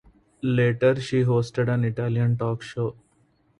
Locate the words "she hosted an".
0.99-1.83